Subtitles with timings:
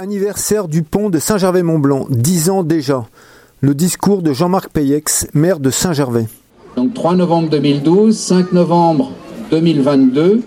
[0.00, 3.04] Anniversaire du pont de Saint-Gervais-Mont-Blanc, 10 ans déjà.
[3.60, 6.26] Le discours de Jean-Marc Payex, maire de Saint-Gervais.
[6.74, 9.12] Donc 3 novembre 2012, 5 novembre
[9.50, 10.40] 2022.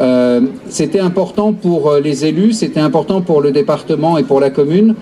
[0.00, 4.50] Euh, c'était important pour euh, les élus, c'était important pour le département et pour la
[4.50, 4.96] commune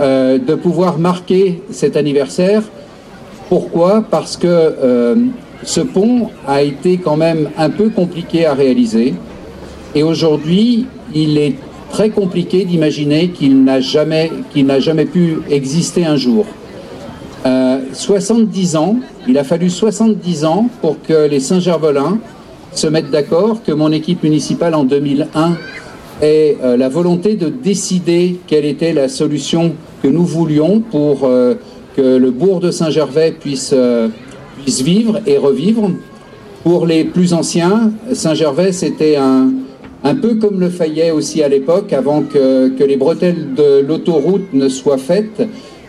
[0.00, 2.64] euh, de pouvoir marquer cet anniversaire.
[3.48, 4.04] Pourquoi?
[4.10, 5.14] Parce que
[5.62, 9.14] ce pont a été quand même un peu compliqué à réaliser.
[9.94, 11.54] Et aujourd'hui, il est
[11.96, 16.44] très compliqué d'imaginer qu'il n'a jamais, n'a jamais pu exister un jour.
[17.94, 22.18] 70 ans, il a fallu 70 ans pour que les Saint-Gervelins
[22.74, 25.56] se mettent d'accord, que mon équipe municipale en 2001
[26.20, 29.72] ait euh, la volonté de décider quelle était la solution
[30.02, 31.54] que nous voulions pour euh,
[31.96, 34.08] que le bourg de Saint-Gervais puisse, euh,
[34.62, 35.90] puisse vivre et revivre.
[36.62, 39.48] Pour les plus anciens, Saint-Gervais, c'était un,
[40.06, 44.68] un peu comme le Fayet aussi à l'époque, avant que, les bretelles de l'autoroute ne
[44.68, 45.42] soient faites.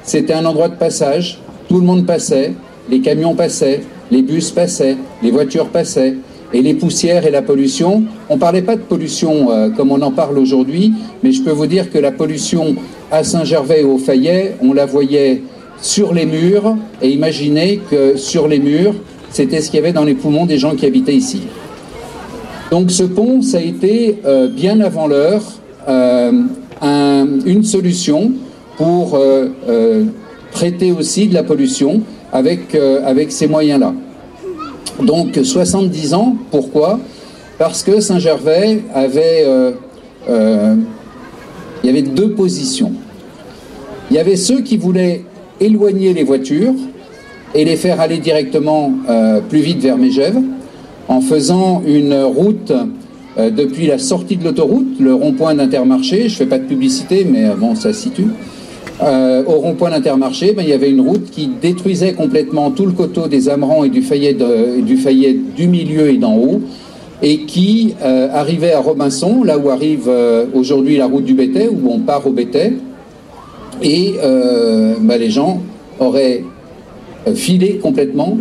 [0.04, 1.40] C'était un endroit de passage.
[1.70, 2.54] Tout le monde passait,
[2.90, 6.16] les camions passaient, les bus passaient, les voitures passaient.
[6.52, 10.02] Et les poussières et la pollution, on ne parlait pas de pollution euh, comme on
[10.02, 12.76] en parle aujourd'hui, mais je peux vous dire que la pollution
[13.12, 15.44] à Saint-Gervais et au Fayet, on la voyait
[15.82, 18.96] sur les murs, et imaginez que sur les murs,
[19.30, 21.42] c'était ce qu'il y avait dans les poumons des gens qui habitaient ici.
[22.72, 25.44] Donc ce pont, ça a été euh, bien avant l'heure
[25.88, 26.32] euh,
[27.46, 28.32] une solution
[28.78, 29.20] pour
[30.52, 32.02] traiter aussi de la pollution
[32.32, 33.94] avec, avec ces moyens-là.
[35.02, 37.00] Donc 70 ans, pourquoi?
[37.58, 39.72] Parce que Saint-Gervais avait, euh,
[40.30, 40.76] euh,
[41.84, 42.94] il y avait deux positions.
[44.12, 45.24] Il y avait ceux qui voulaient
[45.60, 46.76] éloigner les voitures
[47.56, 50.40] et les faire aller directement euh, plus vite vers Mégève,
[51.08, 52.74] en faisant une route
[53.38, 57.50] depuis la sortie de l'autoroute, le rond-point d'Intermarché, je ne fais pas de publicité, mais
[57.56, 58.28] bon, ça se situe,
[59.02, 62.94] euh, au rond-point d'Intermarché, ben, il y avait une route qui détruisait complètement tout le
[62.94, 66.62] coteau des Amerans et du Fayet, du, milieu et d'en haut,
[67.22, 71.68] et qui euh, arrivait à Robinson, là où arrive euh, aujourd'hui la route du Bétais,
[71.68, 72.74] où on part au Bétais,
[73.84, 75.62] et ben, les gens
[76.00, 76.44] auraient
[77.36, 78.40] filé complètement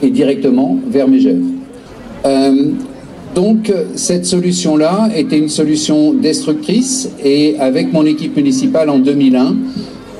[0.00, 1.42] et directement vers Mégèvre.
[3.34, 9.54] Donc cette solution-là était une solution destructrice, et avec mon équipe municipale en 2001,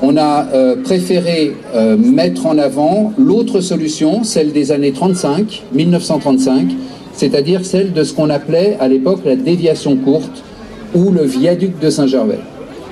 [0.02, 6.68] on a euh, préféré euh, mettre en avant l'autre solution, celle des années 35, 1935,
[7.14, 10.44] c'est-à-dire celle de ce qu'on appelait à l'époque la déviation courte
[10.94, 12.40] ou le viaduc de Saint-Gervais.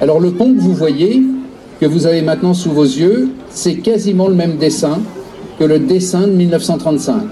[0.00, 1.22] Alors le pont que vous voyez,
[1.80, 5.00] que vous avez maintenant sous vos yeux, c'est quasiment le même dessin
[5.58, 7.22] que le dessin de 1935,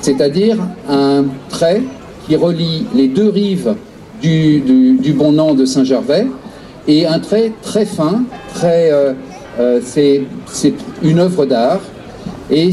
[0.00, 0.56] c'est-à-dire
[0.88, 1.82] un trait
[2.26, 3.74] qui relie les deux rives
[4.22, 6.26] du, bon nom de Saint-Gervais
[6.86, 8.22] et un trait très fin,
[8.64, 9.12] euh,
[9.60, 11.80] euh, c'est une œuvre d'art.
[12.50, 12.70] Et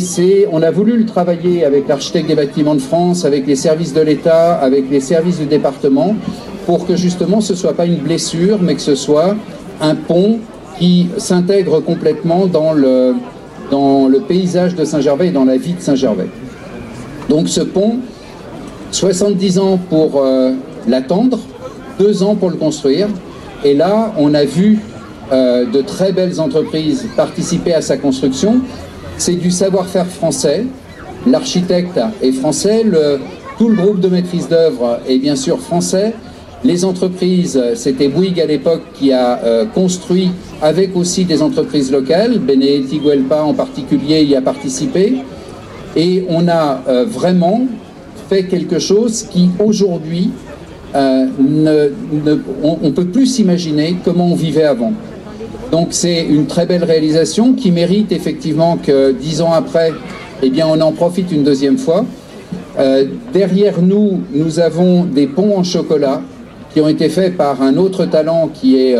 [0.54, 4.00] on a voulu le travailler avec l'architecte des bâtiments de France, avec les services de
[4.00, 6.16] l'État, avec les services du département,
[6.66, 9.36] pour que justement ce soit pas une blessure, mais que ce soit
[9.82, 10.40] un pont
[10.80, 13.16] qui s'intègre complètement dans le,
[13.70, 16.30] dans le paysage de Saint-Gervais et dans la vie de Saint-Gervais.
[17.30, 17.98] Donc ce pont,
[18.92, 20.52] 70 ans pour euh,
[20.88, 21.40] l'attendre,
[22.00, 23.08] deux ans pour le construire,
[23.64, 24.80] et là, on a vu
[25.32, 28.62] euh, de très belles entreprises participer à sa construction.
[29.18, 30.66] C'est du savoir-faire français.
[31.26, 32.86] L'architecte est français,
[33.58, 36.14] tout le groupe de maîtrise d'œuvre est bien sûr français.
[36.64, 40.32] Les entreprises, c'était Bouygues à l'époque qui a euh, construit
[40.62, 42.40] avec aussi des entreprises locales.
[42.40, 45.18] Benedetti Guelpa en particulier y a participé.
[45.96, 47.62] Et on a euh, vraiment
[48.30, 50.32] fait quelque chose qui aujourd'hui
[50.96, 51.26] euh,
[52.64, 54.94] on ne peut plus s'imaginer comment on vivait avant.
[55.72, 59.92] Donc c'est une très belle réalisation qui mérite effectivement que dix ans après,
[60.42, 62.06] eh bien, on en profite une deuxième fois.
[62.80, 66.22] Euh, derrière nous, nous avons des ponts en chocolat
[66.74, 68.96] qui ont été faits par un autre talent qui est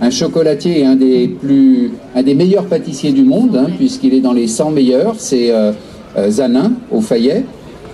[0.00, 4.20] un chocolatier et un des, plus, un des meilleurs pâtissiers du monde, hein, puisqu'il est
[4.20, 5.52] dans les 100 meilleurs, c'est
[6.28, 7.44] Zanin au Fayet.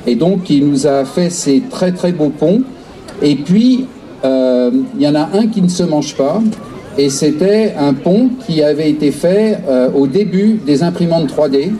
[0.06, 2.62] Et donc il nous a fait ces très très beaux ponts.
[3.22, 3.86] Et puis,
[4.24, 6.42] euh, il y en a un qui ne se mange pas,
[6.96, 11.72] et c'était un pont qui avait été fait euh, au début des imprimantes 3D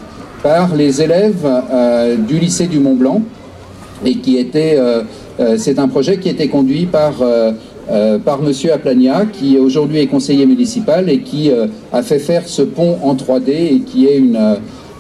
[0.43, 3.23] par les élèves euh, du lycée du Mont Blanc,
[4.05, 4.79] et qui était,
[5.57, 7.15] c'est un projet qui était conduit par
[8.25, 11.51] par Monsieur Aplania, qui aujourd'hui est conseiller municipal et qui
[11.91, 14.39] a fait faire ce pont en 3D et qui est une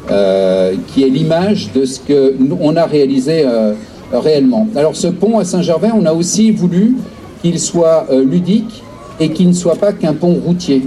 [0.08, 3.44] qui est l'image de ce que nous, on a réalisé
[4.12, 4.68] réellement.
[4.76, 6.96] Alors ce pont à Saint-Gervais, on a aussi voulu
[7.42, 8.82] qu'il soit euh, ludique
[9.20, 10.82] et qui ne soit pas qu'un pont routier.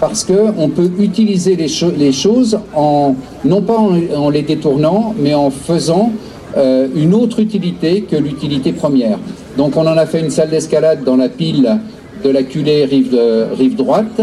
[0.00, 6.12] Parce qu'on peut utiliser les, choses en, non pas en, les détournant, mais en faisant
[6.56, 9.18] euh, une autre utilité que l'utilité première.
[9.56, 11.80] Donc on en a fait une salle d'escalade dans la pile
[12.22, 14.20] de la culée rive droite,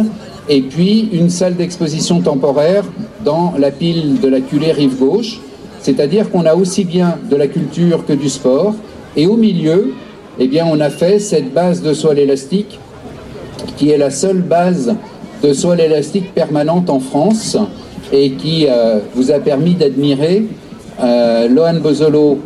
[0.49, 2.83] et puis une salle d'exposition temporaire
[3.23, 5.39] dans la pile de la culée rive gauche.
[5.81, 8.73] C'est-à-dire qu'on a aussi bien de la culture que du sport.
[9.15, 9.93] Et au milieu,
[10.39, 12.79] eh bien, on a fait cette base de soie élastique
[13.77, 14.95] qui est la seule base
[15.43, 17.57] de soie élastique permanente en France
[18.11, 20.45] et qui euh, vous a permis d'admirer
[21.03, 22.39] euh, Lohan Bozolo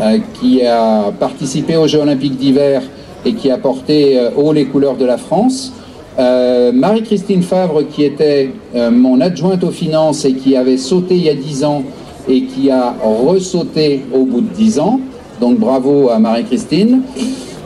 [0.00, 2.82] euh, qui a participé aux Jeux olympiques d'hiver
[3.24, 5.72] et qui a porté haut les couleurs de la France.
[6.18, 11.34] Marie-Christine Favre qui était mon adjointe aux finances et qui avait sauté il y a
[11.34, 11.84] dix ans
[12.28, 15.00] et qui a ressauté au bout de dix ans.
[15.40, 17.02] Donc bravo à Marie-Christine.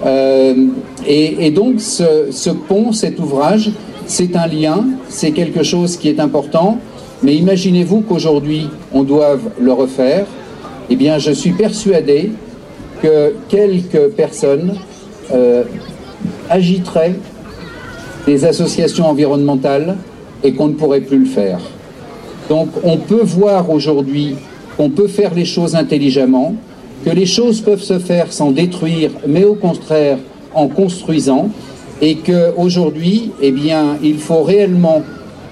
[0.04, 0.54] Euh,
[1.06, 3.70] et, donc ce, pont, cet ouvrage,
[4.06, 6.78] c'est un lien, c'est quelque chose qui est important.
[7.22, 10.26] Mais imaginez-vous qu'aujourd'hui on doive le refaire.
[10.88, 12.30] Eh bien, je suis persuadé
[13.02, 14.74] que quelques personnes
[15.34, 15.64] euh,
[16.48, 17.16] agiteraient
[18.26, 19.96] des associations environnementales
[20.42, 21.60] et qu'on ne pourrait plus le faire.
[22.48, 24.36] Donc on peut voir aujourd'hui
[24.76, 26.54] qu'on peut faire les choses intelligemment,
[27.04, 30.18] que les choses peuvent se faire sans détruire, mais au contraire
[30.54, 31.50] en construisant,
[32.00, 35.02] et qu'aujourd'hui, eh bien, il faut réellement,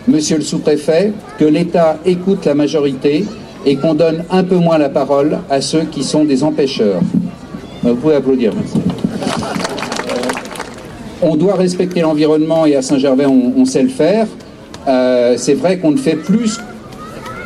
[0.06, 3.24] monsieur le sous-préfet, que l'État écoute la majorité
[3.64, 7.00] et qu'on donne un peu moins la parole à ceux qui sont des empêcheurs.
[7.82, 8.93] Vous pouvez applaudir, merci.
[11.26, 14.26] On doit respecter l'environnement et à Saint-Gervais, on, sait le faire.
[14.86, 16.60] Euh, c'est vrai qu'on ne fait plus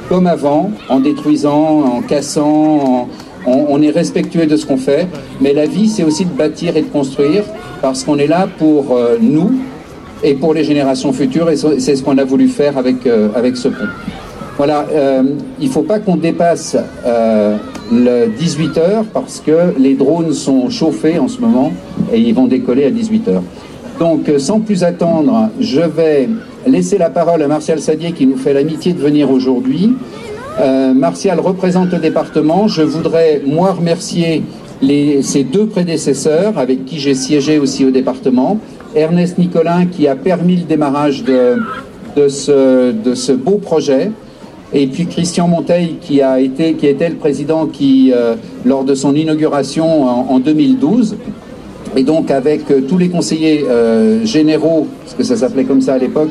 [0.09, 3.09] comme avant, en détruisant, en cassant,
[3.47, 5.07] on, est respectueux de ce qu'on fait,
[5.41, 7.45] mais la vie, c'est aussi de bâtir et de construire,
[7.81, 9.53] parce qu'on est là pour euh, nous
[10.25, 13.57] et pour les générations futures, et c'est ce qu'on a voulu faire avec, euh, avec
[13.57, 13.87] ce pont.
[14.57, 14.87] Voilà,
[15.61, 16.77] il ne faut pas qu'on dépasse
[17.93, 21.73] le 18h, parce que les drones sont chauffés en ce moment,
[22.13, 23.41] et ils vont décoller à 18h.
[23.99, 26.29] Donc, sans plus attendre, je vais
[26.67, 29.95] laisser la parole à Martial Sadier qui nous fait l'amitié de venir aujourd'hui.
[30.61, 32.69] Euh, Martial représente le département.
[32.69, 34.43] Je voudrais, moi, remercier
[34.81, 38.59] ses deux prédécesseurs avec qui j'ai siégé aussi au département.
[38.95, 44.13] Ernest Nicolin qui a permis le démarrage de, ce, beau projet.
[44.73, 49.15] Et puis Christian Monteil qui a été était le président qui euh, lors de son
[49.15, 51.17] inauguration en 2012
[51.97, 55.95] et donc avec euh, tous les conseillers euh, généraux, parce que ça s'appelait comme ça
[55.95, 56.31] à l'époque,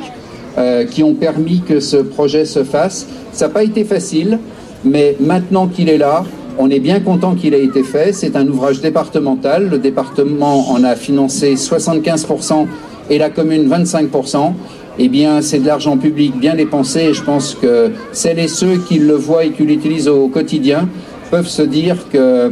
[0.58, 3.08] euh, qui ont permis que ce projet se fasse.
[3.32, 4.40] Ça n'a pas été facile,
[4.84, 6.24] mais maintenant qu'il est là,
[6.60, 8.14] on est bien content qu'il ait été fait.
[8.14, 9.70] C'est un ouvrage départemental.
[9.70, 12.66] Le département en a financé 75%
[13.12, 14.54] et la commune 25%.
[15.00, 18.78] Eh bien, c'est de l'argent public bien dépensé et je pense que celles et ceux
[18.78, 20.90] qui le voient et qui l'utilisent au quotidien
[21.30, 22.52] peuvent se dire que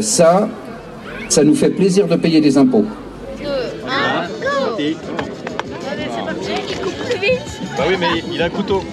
[0.00, 0.48] ça,
[1.34, 2.84] ça nous fait plaisir de payer des impôts.
[7.76, 8.84] Bah oui, mais il a un couteau.